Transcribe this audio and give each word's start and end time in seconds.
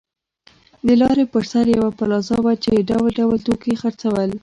د 0.87 0.89
لارې 1.01 1.25
پر 1.33 1.43
سر 1.51 1.65
یوه 1.75 1.89
پلازه 1.99 2.37
وه 2.43 2.53
چې 2.63 2.85
ډول 2.89 3.09
ډول 3.19 3.37
توکي 3.45 3.69
یې 3.73 3.79
خرڅول. 3.81 4.31